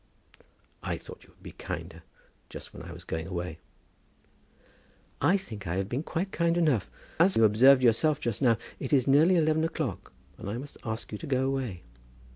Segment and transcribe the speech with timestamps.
[0.81, 2.01] "I thought you would be kinder
[2.49, 3.59] just when I was going away."
[5.21, 6.89] "I think I have been quite kind enough.
[7.19, 11.11] As you observed yourself just now, it is nearly eleven o'clock, and I must ask
[11.11, 11.83] you to go away.